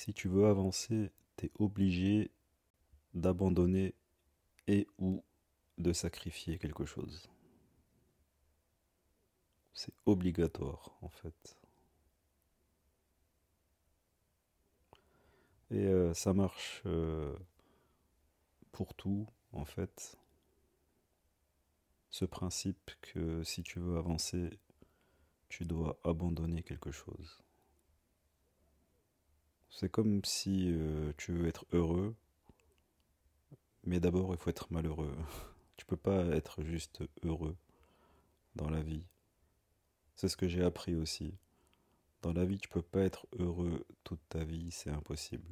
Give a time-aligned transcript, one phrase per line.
[0.00, 2.30] Si tu veux avancer, tu es obligé
[3.12, 3.94] d'abandonner
[4.66, 5.22] et ou
[5.76, 7.28] de sacrifier quelque chose.
[9.74, 11.58] C'est obligatoire, en fait.
[15.70, 17.36] Et euh, ça marche euh,
[18.72, 20.16] pour tout, en fait.
[22.08, 24.58] Ce principe que si tu veux avancer,
[25.50, 27.42] tu dois abandonner quelque chose.
[29.70, 32.14] C'est comme si euh, tu veux être heureux,
[33.84, 35.16] mais d'abord il faut être malheureux.
[35.76, 37.56] Tu peux pas être juste heureux
[38.54, 39.02] dans la vie.
[40.14, 41.32] C'est ce que j'ai appris aussi.
[42.20, 45.48] Dans la vie, tu peux pas être heureux toute ta vie, c'est impossible.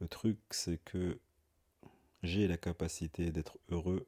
[0.00, 1.18] Le truc, c'est que
[2.22, 4.06] j'ai la capacité d'être heureux,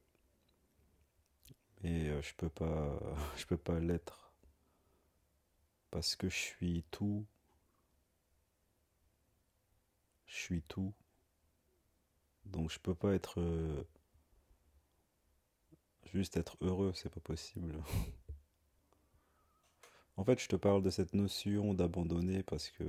[1.83, 3.01] mais euh, je peux pas,
[3.39, 4.31] je peux pas l'être
[5.91, 7.25] parce que je suis tout.
[10.29, 10.95] Je suis tout.
[12.47, 13.83] Donc je peux pas être euh,
[16.12, 17.75] juste être heureux, c'est pas possible.
[20.17, 22.84] En fait, je te parle de cette notion d'abandonner parce que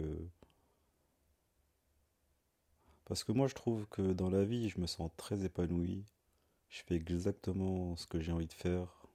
[3.06, 6.06] parce que moi je trouve que dans la vie, je me sens très épanoui.
[6.70, 9.08] Je fais exactement ce que j'ai envie de faire.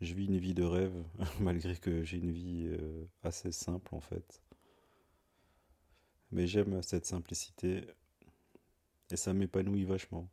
[0.00, 1.04] Je vis une vie de rêve
[1.40, 4.42] malgré que j'ai une vie euh, assez simple en fait.
[6.30, 7.84] Mais j'aime cette simplicité
[9.10, 10.28] et ça m'épanouit vachement.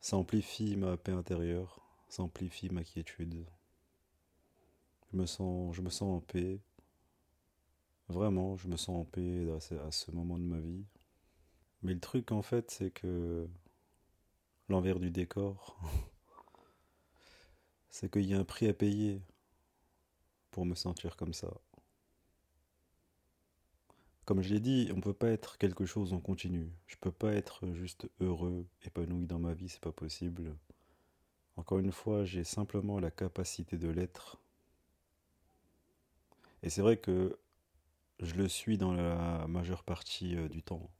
[0.00, 3.46] Ça amplifie ma paix intérieure, ça amplifie ma quiétude.
[5.12, 6.60] Je me sens, en paix.
[8.08, 10.84] Vraiment, je me sens en paix à ce, à ce moment de ma vie.
[11.82, 13.48] Mais le truc, en fait, c'est que
[14.68, 15.80] l'envers du décor,
[17.88, 19.22] c'est qu'il y a un prix à payer
[20.50, 21.52] pour me sentir comme ça.
[24.26, 26.70] Comme je l'ai dit, on ne peut pas être quelque chose en continu.
[26.86, 30.54] Je peux pas être juste heureux, épanoui dans ma vie, c'est pas possible.
[31.56, 34.38] Encore une fois, j'ai simplement la capacité de l'être
[36.62, 37.38] et c'est vrai que
[38.20, 40.90] je le suis dans la majeure partie euh, du temps.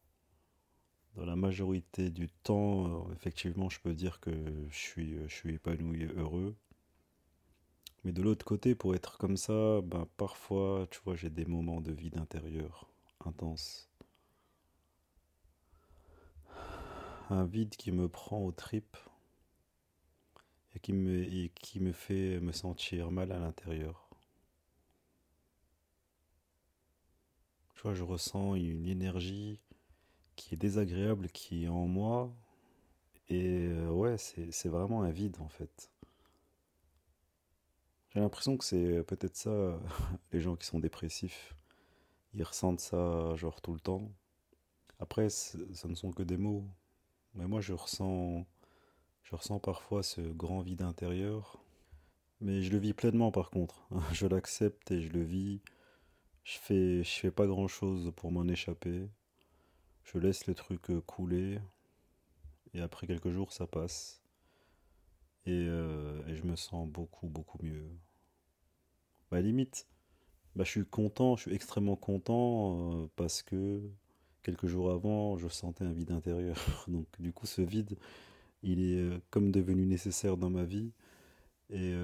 [1.17, 4.31] Dans la majorité du temps, euh, effectivement, je peux dire que
[4.71, 6.55] je suis, euh, je suis épanoui et heureux.
[8.05, 11.81] Mais de l'autre côté, pour être comme ça, ben, parfois, tu vois, j'ai des moments
[11.81, 12.87] de vide intérieur
[13.27, 13.91] intense.
[17.31, 18.97] Un vide qui me prend aux tripes
[20.75, 24.09] et qui me, et qui me fait me sentir mal à l'intérieur.
[27.75, 29.61] Tu vois, je ressens une énergie
[30.37, 32.33] qui est désagréable, qui est en moi.
[33.29, 35.91] Et euh, ouais, c'est vraiment un vide en fait.
[38.11, 39.79] J'ai l'impression que c'est peut-être ça,
[40.33, 41.55] les gens qui sont dépressifs.
[42.37, 44.13] Ils ressentent ça genre tout le temps.
[45.01, 46.69] Après, ce ne sont que des mots.
[47.35, 48.47] Mais moi, je ressens,
[49.25, 51.59] je ressens parfois ce grand vide intérieur.
[52.41, 53.89] Mais je le vis pleinement par contre.
[54.13, 55.61] Je l'accepte et je le vis.
[56.45, 59.09] Je fais, je fais pas grand chose pour m'en échapper.
[60.05, 61.61] Je laisse le truc euh, couler.
[62.75, 64.23] Et après quelques jours, ça passe.
[65.47, 67.89] Et, euh, et je me sens beaucoup, beaucoup mieux.
[69.31, 69.87] Bah, limite,
[70.57, 73.81] bah, je suis content, je suis extrêmement content euh, parce que
[74.43, 76.57] quelques jours avant, je sentais un vide intérieur.
[76.89, 77.97] Donc, du coup, ce vide,
[78.63, 80.91] il est comme devenu nécessaire dans ma vie.
[81.71, 81.95] Et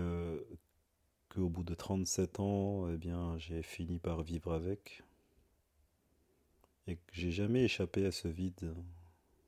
[1.28, 5.02] qu'au bout de 37 ans, eh bien, j'ai fini par vivre avec.
[6.86, 8.74] Et que j'ai jamais échappé à ce vide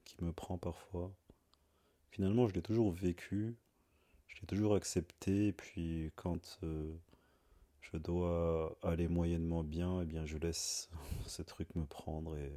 [0.04, 1.12] qui me prend parfois.
[2.10, 3.56] Finalement, je l'ai toujours vécu,
[4.28, 6.94] je l'ai toujours accepté, et puis quand euh,
[7.92, 10.90] je dois aller moyennement bien, eh bien, je laisse
[11.26, 12.52] ce truc me prendre et,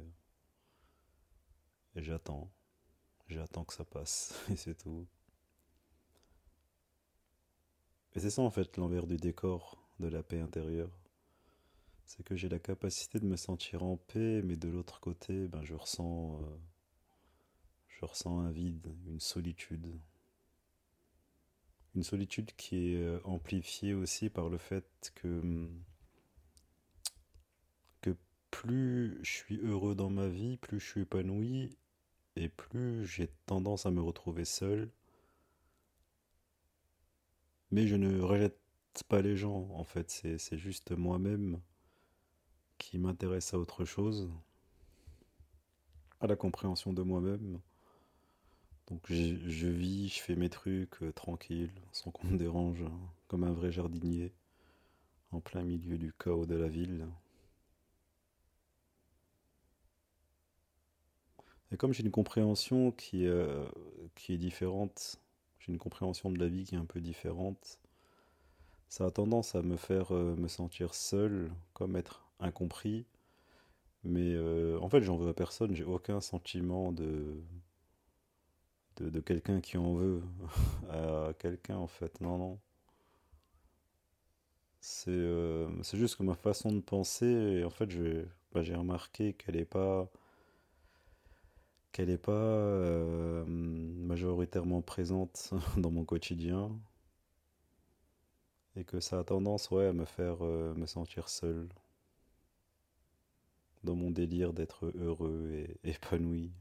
[1.96, 2.50] et j'attends.
[3.28, 5.06] J'attends que ça passe, et c'est tout.
[8.14, 10.90] Et c'est ça en fait l'envers du décor de la paix intérieure.
[12.06, 15.62] C'est que j'ai la capacité de me sentir en paix, mais de l'autre côté, ben,
[15.62, 16.56] je ressens, euh,
[17.88, 20.00] je ressens un vide, une solitude.
[21.94, 25.68] Une solitude qui est euh, amplifiée aussi par le fait que,
[28.00, 28.16] que
[28.50, 31.76] plus je suis heureux dans ma vie, plus je suis épanoui,
[32.36, 34.90] et plus j'ai tendance à me retrouver seul.
[37.70, 38.58] Mais je ne rejette
[39.08, 41.60] pas les gens, en fait, c'est juste moi-même
[42.78, 44.30] qui m'intéresse à autre chose,
[46.20, 47.60] à la compréhension de moi-même.
[48.88, 52.98] Donc je, vis, je fais mes trucs euh, tranquille, sans qu'on me dérange, hein,
[53.28, 54.32] comme un vrai jardinier,
[55.30, 57.06] en plein milieu du chaos de la ville.
[61.70, 63.66] Et comme j'ai une compréhension qui, euh,
[64.14, 65.20] qui est différente,
[65.58, 67.78] j'ai une compréhension de la vie qui est un peu différente,
[68.88, 73.04] ça a tendance à me faire euh, me sentir seul, comme être incompris.
[74.04, 74.38] Mais
[74.80, 77.42] en fait, j'en veux à personne, j'ai aucun sentiment de,
[79.00, 80.22] de, quelqu'un qui en veut
[80.90, 82.20] à quelqu'un, en fait.
[82.20, 82.58] Non, non.
[84.80, 87.88] C'est euh, c'est juste que ma façon de penser, en fait,
[88.52, 90.08] bah, j'ai remarqué qu'elle n'est pas,
[91.92, 96.70] qu'elle est pas euh, majoritairement présente dans mon quotidien
[98.76, 101.68] et que ça a tendance ouais, à me faire me sentir seul
[103.84, 106.52] dans mon délire d'être heureux et épanoui.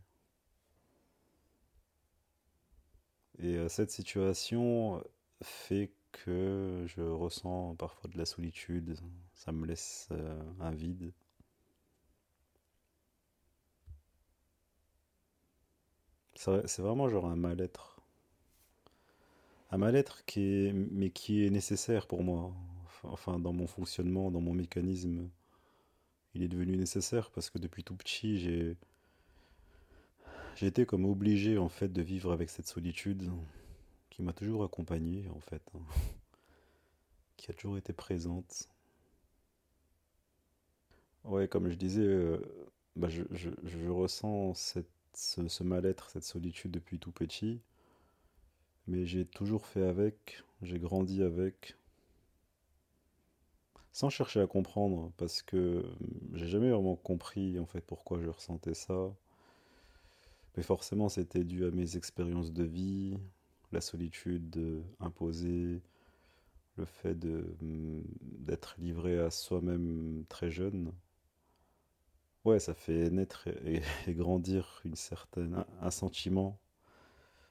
[3.40, 5.04] Et euh, cette situation
[5.42, 8.98] fait que je ressens parfois de la solitude,
[9.34, 11.12] ça me laisse euh, un vide.
[16.36, 18.00] C'est vraiment genre un mal-être.
[19.72, 22.54] Un mal-être qui est, mais qui est nécessaire pour moi,
[23.04, 25.30] enfin dans mon fonctionnement, dans mon mécanisme
[26.38, 28.78] il est devenu nécessaire parce que depuis tout petit, j'ai
[30.66, 33.30] été comme obligé en fait de vivre avec cette solitude
[34.10, 35.82] qui m'a toujours accompagné en fait, hein.
[37.38, 38.68] qui a toujours été présente.
[41.24, 42.40] Ouais, comme je disais, euh,
[42.96, 44.80] bah, je, ressens ce,
[45.14, 47.62] ce mal-être, cette solitude depuis tout petit,
[48.88, 51.76] mais j'ai toujours fait avec, j'ai grandi avec,
[53.92, 55.84] sans chercher à comprendre, parce que
[56.34, 59.14] j'ai jamais vraiment compris en fait pourquoi je ressentais ça.
[60.58, 63.18] Mais forcément, c'était dû à mes expériences de vie,
[63.72, 65.82] la solitude imposée,
[66.78, 67.56] le fait de
[68.22, 70.92] d'être livré à soi-même très jeune.
[72.44, 73.82] Ouais, ça fait naître et,
[74.14, 76.60] grandir une certaine un, sentiment.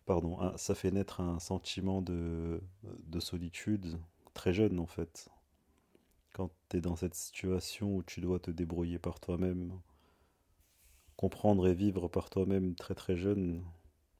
[0.06, 3.98] Pardon, ça fait naître un sentiment de, de solitude
[4.34, 5.30] très jeune en fait
[6.36, 9.72] quand tu es dans cette situation où tu dois te débrouiller par toi-même,
[11.16, 13.62] comprendre et vivre par toi-même très très jeune.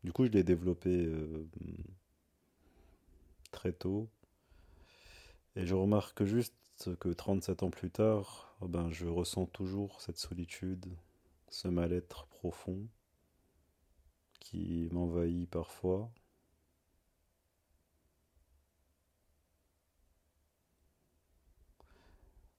[0.05, 1.47] Du coup, je l'ai développé euh,
[3.53, 4.09] très tôt.
[5.57, 6.55] Et je remarque juste
[7.01, 10.87] que 37 ans plus tard, oh ben, je ressens toujours cette solitude,
[11.49, 12.87] ce mal-être profond
[14.41, 16.11] qui m'envahit parfois.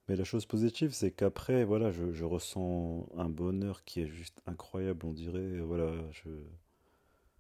[0.08, 5.06] Mais la chose positive, c'est qu'après, voilà, je, ressens un bonheur qui est juste incroyable.
[5.06, 5.92] On dirait, voilà,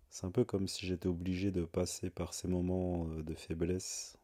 [0.09, 4.17] c'est un peu comme si j'étais obligé de passer par ces moments euh, de faiblesse,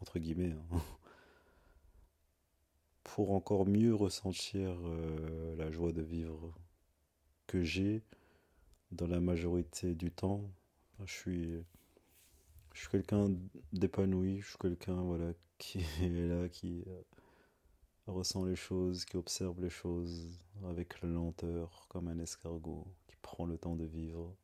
[0.00, 0.78] entre guillemets, hein,
[3.02, 6.52] pour encore mieux ressentir euh, la joie de vivre
[7.46, 8.02] que j'ai
[8.92, 10.42] dans la majorité du temps.
[11.04, 11.64] Je suis,
[12.74, 13.30] je suis quelqu'un
[13.72, 17.02] d'épanoui, je suis quelqu'un, voilà, qui est là, qui euh,
[18.10, 23.58] ressent les choses, qui observe les choses avec lenteur, comme un escargot qui prend le
[23.58, 24.34] temps de vivre.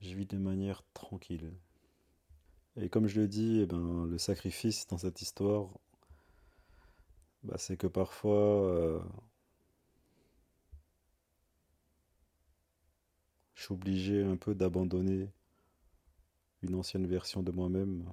[0.00, 1.52] Je vis de manière tranquille.
[2.76, 5.68] Et comme je le dis, eh ben, le sacrifice dans cette histoire,
[7.44, 9.00] bah, c'est que parfois, euh,
[13.54, 15.30] je suis obligé un peu d'abandonner
[16.62, 18.10] une ancienne version de moi-même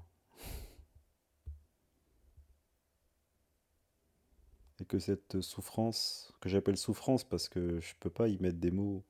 [5.00, 9.04] cette souffrance, que j'appelle souffrance parce que je peux pas y mettre des mots,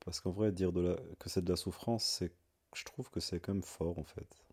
[0.00, 0.72] parce qu'en vrai dire
[1.18, 2.32] que c'est de la souffrance, c'est,
[2.74, 4.44] je trouve que c'est quand même fort en fait.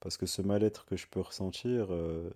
[0.00, 2.30] Parce que ce mal-être que je peux ressentir, euh,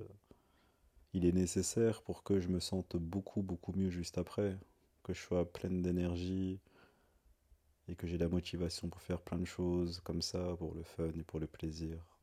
[1.12, 4.56] il est nécessaire pour que je me sente beaucoup beaucoup mieux juste après,
[5.02, 6.60] que je sois pleine d'énergie
[7.88, 11.10] et que j'ai la motivation pour faire plein de choses comme ça, pour le fun
[11.18, 12.15] et pour le plaisir.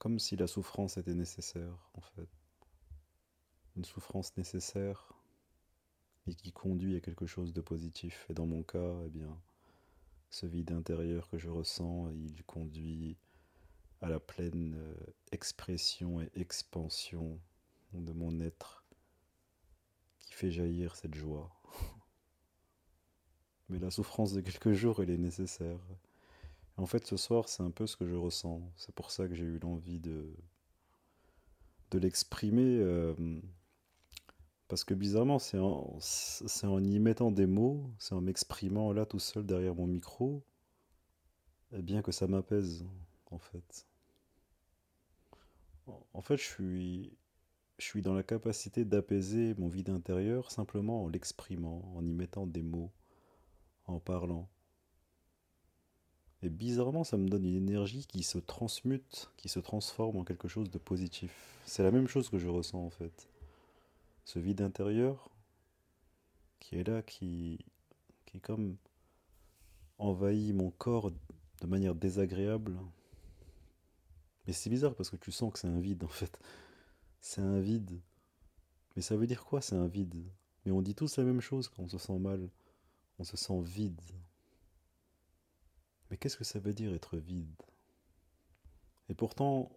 [0.00, 2.30] Comme si la souffrance était nécessaire, en fait.
[3.76, 5.12] Une souffrance nécessaire,
[6.26, 8.24] mais qui conduit à quelque chose de positif.
[8.30, 9.38] Et dans mon cas, eh bien,
[10.30, 13.18] ce vide intérieur que je ressens, il conduit
[14.00, 14.94] à la pleine euh,
[15.32, 17.38] expression et expansion
[17.92, 18.86] de mon être
[20.18, 21.54] qui fait jaillir cette joie.
[23.68, 25.78] Mais la souffrance de quelques jours, elle est nécessaire.
[26.80, 28.62] En fait, ce soir, c'est un peu ce que je ressens.
[28.76, 30.34] C'est pour ça que j'ai eu l'envie de,
[31.90, 32.78] de l'exprimer.
[32.78, 33.14] Euh,
[34.66, 35.98] parce que bizarrement, c'est en,
[36.82, 40.42] y mettant des mots, c'est en m'exprimant là tout seul derrière mon micro,
[41.72, 42.86] eh bien que ça m'apaise,
[43.30, 43.86] en fait.
[46.14, 47.10] En fait, je
[47.78, 52.62] suis dans la capacité d'apaiser mon vide intérieur simplement en l'exprimant, en y mettant des
[52.62, 52.90] mots,
[53.84, 54.48] en parlant.
[56.42, 60.48] Et bizarrement, ça me donne une énergie qui se transmute, qui se transforme en quelque
[60.48, 61.60] chose de positif.
[61.66, 63.28] C'est la même chose que je ressens en fait.
[64.24, 65.30] Ce vide intérieur
[66.60, 67.58] qui est là, qui,
[68.26, 68.76] qui comme
[69.98, 72.78] envahit mon corps de manière désagréable.
[74.46, 76.38] Mais c'est bizarre parce que tu sens que c'est un vide en fait.
[77.20, 78.00] C'est un vide.
[78.96, 80.24] Mais ça veut dire quoi c'est un vide?
[80.64, 82.48] Mais on dit tous la même chose quand on se sent mal.
[83.18, 84.00] On se sent vide.
[86.10, 87.62] Mais qu'est-ce que ça veut dire être vide?
[89.08, 89.70] Et pourtant,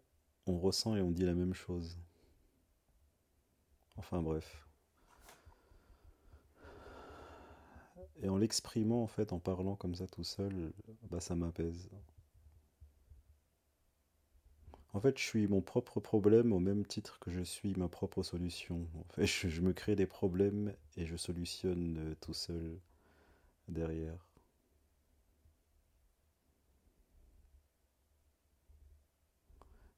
[0.46, 1.98] on ressent et on dit la même chose.
[3.96, 4.68] Enfin bref.
[8.22, 10.74] Et en l'exprimant, en fait, en parlant comme ça tout seul,
[11.10, 11.90] bah ça m'apaise.
[14.94, 18.24] En fait, je suis mon propre problème au même titre que je suis ma propre
[18.24, 18.88] solution.
[19.00, 22.80] En fait, je, je me crée des problèmes et je solutionne tout seul
[23.68, 24.33] derrière.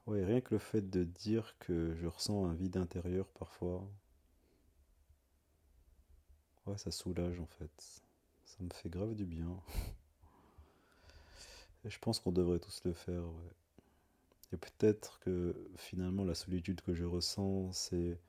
[0.08, 3.88] Ouais, rien que le fait de dire que je ressens un vide intérieur parfois,
[6.66, 8.02] ouais, ça soulage en fait.
[8.46, 9.60] Ça me fait grave du bien.
[11.86, 13.52] Je pense qu'on devrait tous le faire, ouais.
[14.54, 18.20] Et peut-être que finalement la solitude que je ressens, c'est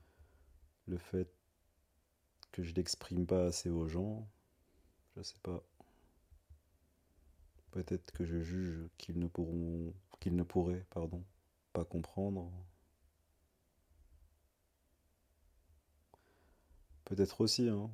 [0.87, 1.28] le fait
[2.52, 4.26] que je n'exprime pas assez aux gens.
[5.16, 5.62] Je sais pas.
[7.71, 11.23] Peut-être que je juge qu'ils ne pourront, qu'ils ne pourraient, pardon,
[11.76, 12.50] pas comprendre.
[17.04, 17.90] Peut-être aussi, hein.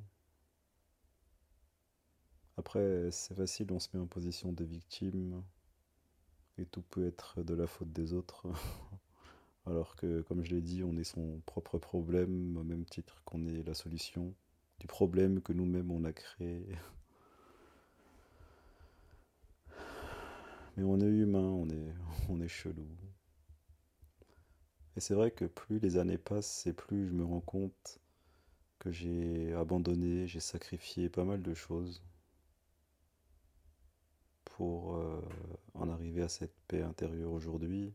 [2.55, 5.43] Après, c'est facile, on se met en position de victime
[6.57, 8.47] et tout peut être de la faute des autres.
[9.65, 13.45] Alors que, comme je l'ai dit, on est son propre problème au même titre qu'on
[13.47, 14.33] est la solution
[14.79, 16.65] du problème que nous-mêmes on a créé.
[20.77, 21.93] Mais on est humain, on est,
[22.29, 22.87] on est chelou.
[24.95, 27.99] Et c'est vrai que plus les années passent et plus je me rends compte
[28.79, 32.03] que j'ai abandonné, j'ai sacrifié pas mal de choses
[34.45, 35.21] pour euh,
[35.73, 37.93] en arriver à cette paix intérieure aujourd'hui.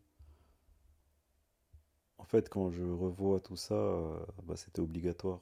[2.18, 5.40] En fait, quand je revois tout ça, euh, bah, c'était obligatoire.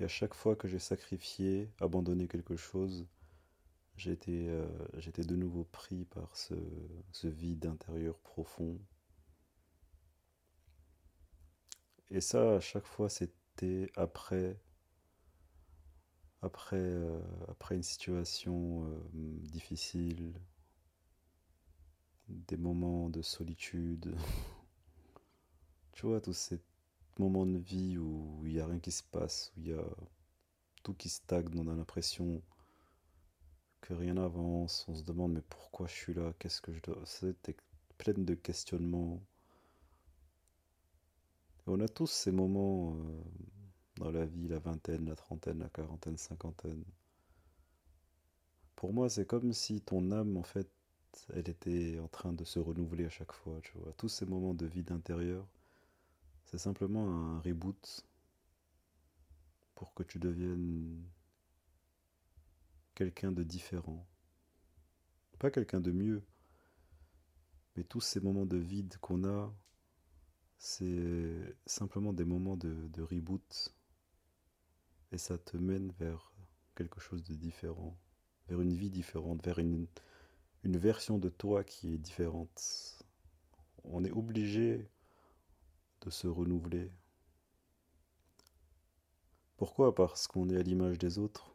[0.00, 3.06] Et à chaque fois que j'ai sacrifié, abandonné quelque chose,
[4.00, 4.66] j'étais euh,
[5.18, 6.54] de nouveau pris par ce,
[7.12, 8.78] ce vide intérieur profond.
[12.10, 14.58] Et ça, à chaque fois, c'était après,
[16.40, 20.32] après, euh, après une situation euh, difficile,
[22.28, 24.16] des moments de solitude.
[25.92, 26.58] tu vois, tous ces
[27.18, 29.84] moments de vie où il n'y a rien qui se passe, où il y a
[30.82, 32.42] tout qui stagne, on a l'impression
[33.80, 37.00] que rien n'avance, on se demande mais pourquoi je suis là, qu'est-ce que je dois...
[37.04, 37.56] C'était
[37.98, 39.20] plein de questionnements.
[41.66, 43.22] On a tous ces moments euh,
[43.96, 46.84] dans la vie, la vingtaine, la trentaine, la quarantaine, cinquantaine.
[48.76, 50.70] Pour moi, c'est comme si ton âme, en fait,
[51.34, 53.60] elle était en train de se renouveler à chaque fois.
[53.98, 55.46] Tous ces moments de vide intérieur,
[56.46, 58.06] c'est simplement un reboot
[59.74, 61.02] pour que tu deviennes
[63.00, 64.06] quelqu'un de différent.
[65.38, 66.22] Pas quelqu'un de mieux,
[67.74, 69.50] mais tous ces moments de vide qu'on a,
[70.58, 73.74] c'est simplement des moments de, de, reboot.
[75.12, 76.30] Et ça te mène vers
[76.74, 77.98] quelque chose de différent,
[78.48, 79.86] vers une vie différente, vers une,
[80.62, 83.02] une version de toi qui est différente.
[83.84, 84.90] On est obligé
[86.02, 86.92] de se renouveler.
[89.56, 89.94] Pourquoi?
[89.94, 91.49] Parce qu'on est à l'image des autres.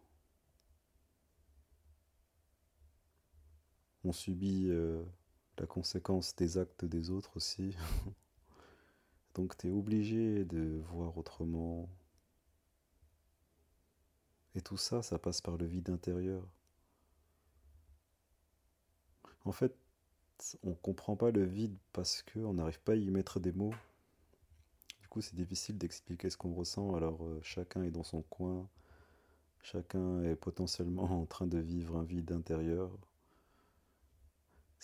[4.06, 5.04] On subit euh,
[5.58, 7.76] la conséquence des actes des autres aussi.
[9.34, 11.90] Donc tu es obligé de voir autrement.
[14.54, 16.48] Et tout ça, ça passe par le vide intérieur.
[19.44, 19.76] En fait,
[20.64, 23.74] on ne comprend pas le vide parce qu'on n'arrive pas à y mettre des mots.
[25.02, 26.96] Du coup, c'est difficile d'expliquer ce qu'on ressent.
[26.96, 28.70] Alors, euh, chacun est dans son coin.
[29.62, 32.98] Chacun est potentiellement en train de vivre un vide intérieur.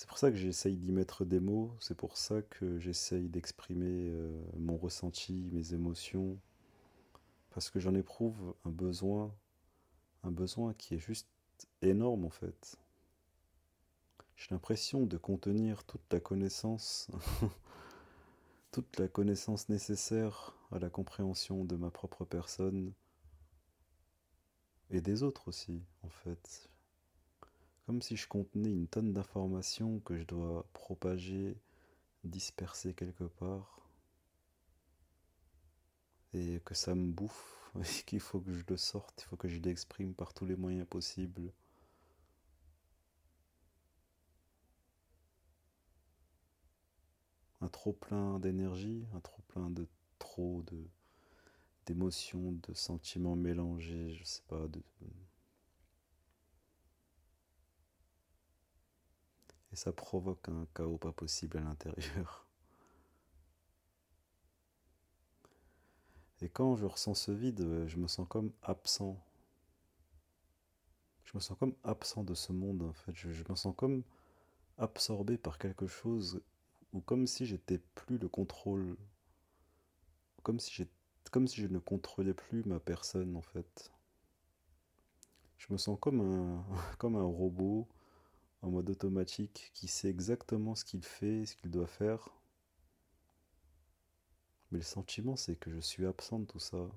[0.01, 4.09] C'est pour ça que j'essaye d'y mettre des mots, c'est pour ça que j'essaye d'exprimer
[4.09, 6.39] euh, mon ressenti, mes émotions,
[7.51, 9.31] parce que j'en éprouve un besoin,
[10.23, 11.27] un besoin qui est juste
[11.83, 12.79] énorme en fait.
[14.35, 17.07] J'ai l'impression de contenir toute la connaissance,
[18.71, 22.91] toute la connaissance nécessaire à la compréhension de ma propre personne
[24.89, 26.70] et des autres aussi, en fait.
[27.99, 31.57] Si je contenais une tonne d'informations que je dois propager,
[32.23, 33.81] disperser quelque part,
[36.33, 39.47] et que ça me bouffe, et qu'il faut que je le sorte, il faut que
[39.47, 41.51] je l'exprime par tous les moyens possibles.
[47.61, 49.87] Un trop plein d'énergie, un trop plein de
[50.19, 50.83] trop de
[51.85, 54.81] d'émotions, de sentiments mélangés, je sais pas, de,
[59.71, 62.45] et ça provoque un chaos pas possible à l'intérieur.
[66.41, 69.17] Et quand je ressens ce vide, je me sens comme absent.
[71.23, 73.13] Je me sens comme absent de ce monde en fait.
[73.15, 74.03] Je, me sens comme
[74.77, 76.41] absorbé par quelque chose
[76.93, 78.97] ou comme si j'étais plus le contrôle.
[80.41, 80.87] Comme si,
[81.31, 83.91] comme si je ne contrôlais plus ma personne en fait.
[85.59, 86.65] Je me sens comme un,
[86.97, 87.87] comme un robot
[88.61, 92.29] en mode automatique qui sait exactement ce qu'il fait, ce qu'il doit faire.
[94.71, 96.89] Mais le sentiment, c'est que je suis absent de tout ça.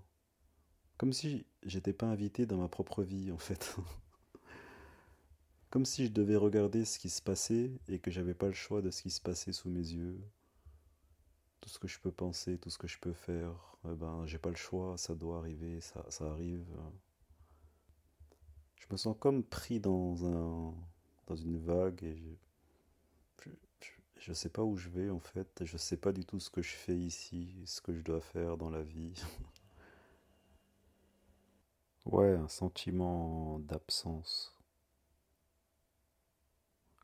[0.97, 3.77] Comme si j'étais pas invité dans ma propre vie, en fait.
[5.71, 8.81] Comme si je devais regarder ce qui se passait et que j'avais pas le choix
[8.81, 10.21] de ce qui se passait sous mes yeux.
[11.61, 14.39] Tout ce que je peux penser, tout ce que je peux faire, eh ben, j'ai
[14.39, 16.69] pas le choix, ça doit arriver, ça, ça arrive.
[18.77, 20.75] Je me sens comme pris dans un,
[21.27, 22.39] dans une vague et
[24.19, 26.51] je, ne sais pas où je vais en fait, je sais pas du tout ce
[26.51, 29.15] que je fais ici, ce que je dois faire dans la vie.
[32.07, 34.57] ouais, un sentiment d'absence.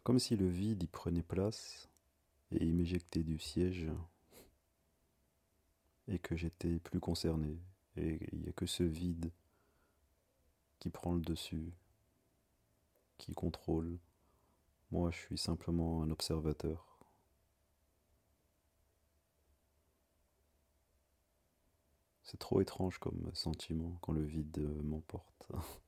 [0.02, 1.88] Comme si le vide y prenait place
[2.50, 3.88] et il m'éjectait du siège
[6.08, 7.58] et que j'étais plus concerné
[7.96, 9.30] et il n'y a que ce vide
[10.78, 11.72] qui prend le dessus,
[13.18, 13.98] qui contrôle.
[14.90, 16.98] Moi, je suis simplement un observateur.
[22.22, 25.50] C'est trop étrange comme sentiment quand le vide m'emporte.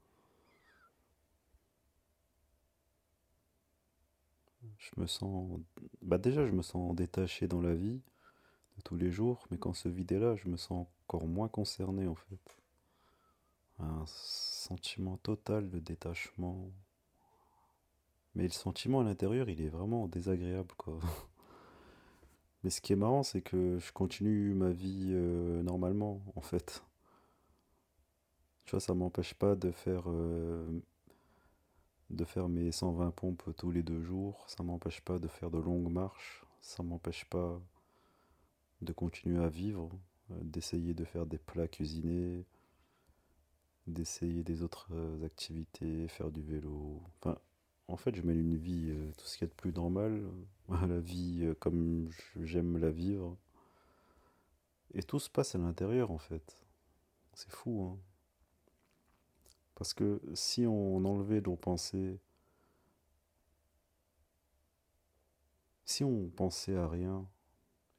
[4.79, 5.61] je me sens...
[6.03, 8.01] Bah déjà, je me sens détaché dans la vie
[8.77, 11.49] de tous les jours, mais quand ce vide est là, je me sens encore moins
[11.49, 12.59] concerné en fait.
[13.79, 16.71] Un sentiment total de détachement,
[18.35, 20.99] mais le sentiment à l'intérieur, il est vraiment désagréable, quoi.
[22.65, 26.83] Mais ce qui est marrant, c'est que je continue ma vie euh, normalement, en fait.
[28.65, 30.81] Tu vois, ça m'empêche pas de faire, euh,
[32.11, 34.45] de faire mes 120 pompes tous les deux jours.
[34.49, 36.45] Ça m'empêche pas de faire de longues marches.
[36.61, 37.61] Ça m'empêche pas
[38.81, 39.91] de continuer à vivre,
[40.31, 42.47] euh, d'essayer de faire des plats cuisinés,
[43.89, 44.89] d'essayer des autres
[45.25, 47.03] activités, faire du vélo.
[47.19, 47.37] Enfin,
[47.93, 50.25] en fait, je mène une vie, euh, tout ce qu'il y a de plus normal,
[50.89, 52.09] la vie euh, comme
[52.41, 53.37] j'aime la vivre.
[54.95, 56.57] Et tout se passe à l'intérieur, en fait.
[57.35, 57.99] C'est fou, hein.
[59.75, 62.19] Parce que si on enlevait nos pensées,
[65.85, 67.29] si on pensait à rien,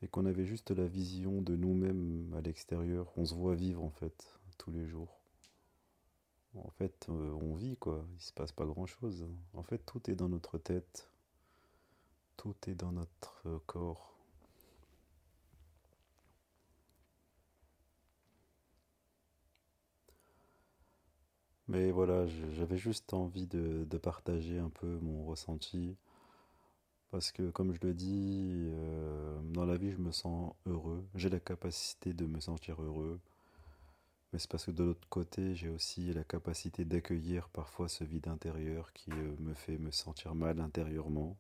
[0.02, 3.92] et qu'on avait juste la vision de nous-mêmes à l'extérieur, on se voit vivre, en
[3.92, 5.23] fait, tous les jours.
[6.56, 9.26] En fait, euh, on vit quoi, il se passe pas grand-chose.
[9.54, 11.10] En fait, tout est dans notre tête,
[12.38, 14.14] tout est dans notre euh, corps.
[21.68, 25.96] Mais voilà, j'avais juste envie de, partager un peu mon ressenti.
[27.12, 31.04] Parce que comme je le dis, euh, dans la vie, je me sens heureux.
[31.16, 33.20] J'ai la capacité de me sentir heureux.
[34.34, 38.28] Mais c'est parce que de l'autre côté, j'ai aussi la capacité d'accueillir parfois ce vide
[38.28, 41.38] intérieur qui euh, me fait me sentir mal intérieurement.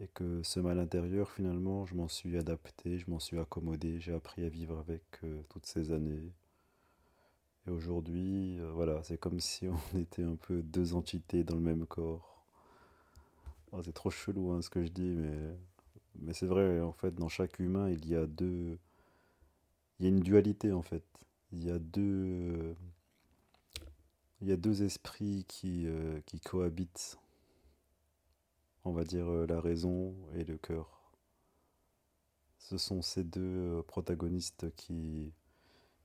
[0.00, 4.12] Et que ce mal intérieur, finalement, je m'en suis adapté, je m'en suis accommodé, j'ai
[4.12, 6.32] appris à vivre avec euh, toutes ces années.
[7.68, 11.60] Et aujourd'hui, euh, voilà, c'est comme si on était un peu deux entités dans le
[11.60, 12.44] même corps.
[13.70, 15.56] Oh, c'est trop chelou hein, ce que je dis, mais,
[16.18, 18.78] mais c'est vrai, en fait, dans chaque humain, il y a deux...
[20.00, 21.04] Il y a une dualité, en fait
[21.52, 22.74] il y a deux,
[24.82, 27.18] esprits qui, euh, cohabitent,
[28.84, 31.12] on va dire euh, la raison et le cœur.
[32.58, 35.32] Ce sont ces deux euh, protagonistes qui,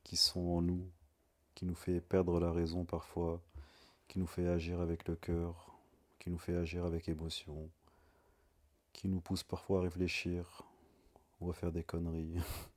[0.04, 0.92] qui sont en nous,
[1.56, 3.42] qui nous fait perdre la raison parfois,
[4.08, 5.78] qui nous fait agir avec le cœur,
[6.20, 7.70] qui nous fait agir avec émotion,
[8.92, 10.64] qui nous pousse parfois à réfléchir
[11.40, 12.36] ou à faire des conneries.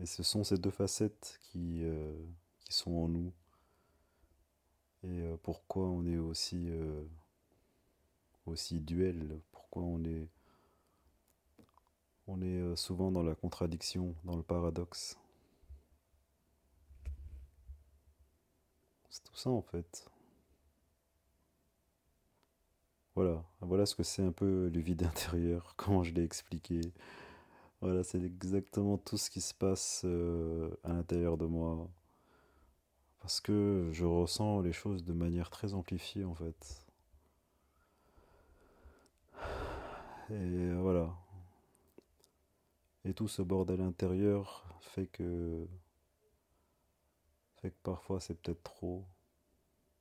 [0.00, 2.14] Et ce sont ces deux facettes qui, euh,
[2.64, 3.32] qui sont en nous.
[5.04, 7.04] Et euh, pourquoi on est aussi, euh,
[8.46, 10.28] aussi duel, pourquoi on est,
[12.26, 15.16] on est souvent dans la contradiction, dans le paradoxe?
[19.10, 20.10] C'est tout ça en fait.
[23.14, 26.80] Voilà, voilà ce que c'est un peu le vide intérieur, comment je l'ai expliqué.
[27.84, 31.86] Voilà, c'est exactement tout ce qui se passe euh, à l'intérieur de moi.
[33.20, 36.86] Parce que je ressens les choses de manière très amplifiée en fait.
[40.30, 41.14] Et voilà.
[43.04, 45.66] Et tout ce bordel intérieur fait que
[47.56, 49.04] fait que parfois c'est peut-être trop.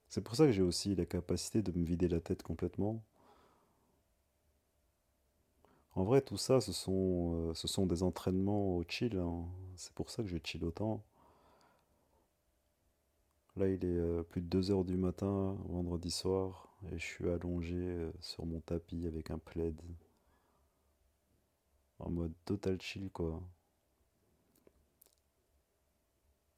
[0.07, 3.03] C'est pour ça que j'ai aussi la capacité de me vider la tête complètement
[5.95, 9.17] en vrai, tout ça, ce sont, euh, des entraînements au chill.
[9.17, 9.45] hein.
[9.75, 11.03] C'est pour ça que je chill autant.
[13.55, 17.27] Là, il est euh, plus de 2 heures du matin, vendredi soir, et je suis
[17.29, 19.75] allongé euh, sur mon tapis avec un plaid,
[21.97, 23.41] en mode total chill, quoi.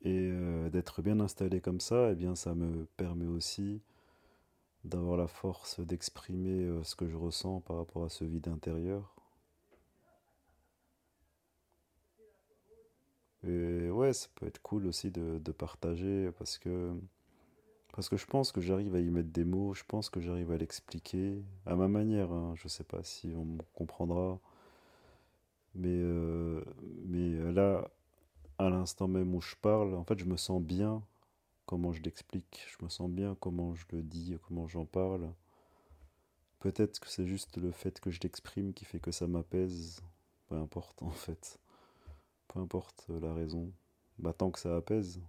[0.04, 0.32] Et
[0.72, 3.82] d'être bien installé comme ça, eh bien, ça me permet aussi
[4.86, 9.15] d'avoir la force d'exprimer ce que je ressens par rapport à ce vide intérieur.
[13.48, 16.94] Et ouais, ça peut être cool aussi de, partager parce que,
[17.94, 20.52] parce que je pense que j'arrive à y mettre des mots, je pense que j'arrive
[20.52, 22.32] à l'expliquer à ma manière.
[22.32, 22.54] hein.
[22.56, 24.40] Je sais pas si on me comprendra,
[25.76, 26.64] mais, euh,
[27.06, 27.90] mais là,
[28.58, 31.04] à l'instant même où je parle, en fait, je me sens bien
[31.66, 35.30] comment je l'explique, je me sens bien comment je le dis, comment j'en parle.
[36.60, 40.02] Peut-être que c'est juste le fait que je l'exprime qui fait que ça m'apaise,
[40.48, 41.60] peu importe en fait.
[42.56, 43.70] Peu importe la raison,
[44.18, 45.20] bah, tant que ça apaise,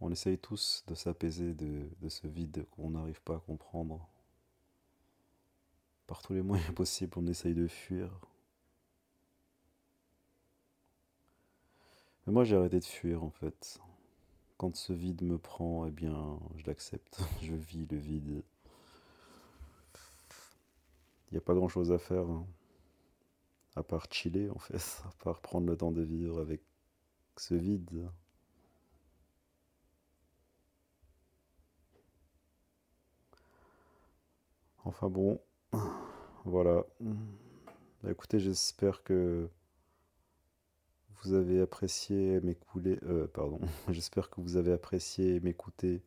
[0.00, 4.04] on essaye tous de s'apaiser de, de ce vide qu'on n'arrive pas à comprendre.
[6.08, 8.10] Par tous les moyens possibles, on essaye de fuir.
[12.26, 13.78] Mais moi j'ai arrêté de fuir en fait.
[14.56, 17.20] Quand ce vide me prend, eh bien je l'accepte.
[17.42, 18.42] je vis le vide.
[21.30, 22.28] Il n'y a pas grand chose à faire.
[22.28, 22.44] hein
[23.76, 26.62] à part chiller en fait, à part prendre le temps de vivre avec
[27.36, 28.08] ce vide.
[34.84, 35.40] Enfin bon,
[36.44, 36.84] voilà.
[38.02, 39.48] Bah, écoutez, j'espère que
[41.22, 46.02] vous avez apprécié m'écouter, euh, pardon, j'espère que vous avez apprécié m'écouter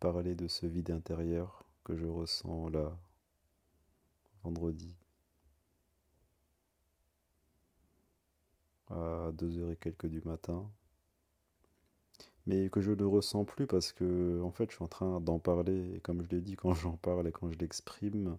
[0.00, 2.96] parler de ce vide intérieur que je ressens là
[4.42, 4.94] vendredi.
[8.90, 10.68] À 2 heures et quelques du matin,
[12.46, 15.38] mais que je ne ressens plus parce que en fait je suis en train d'en
[15.38, 18.38] parler et comme je l'ai dit quand j'en parle et quand je l'exprime,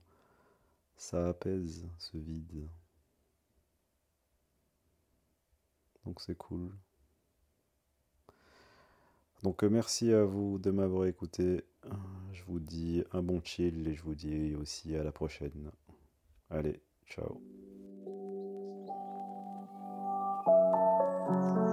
[0.98, 2.68] ça apaise ce vide.
[6.06, 6.72] Donc c'est cool.
[9.44, 11.64] Donc euh, merci à vous de m'avoir écouté.
[12.34, 15.72] Je vous dis un bon chill et je vous dis aussi à la prochaine.
[16.50, 17.42] Allez, ciao.
[21.28, 21.67] Thank you.